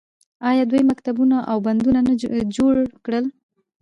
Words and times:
آیا 0.49 0.63
دوی 0.71 0.81
مکتبونه 0.91 1.37
او 1.51 1.57
بندونه 1.65 1.99
نه 2.07 2.13
جوړ 2.55 2.73
کړل؟ 3.05 3.25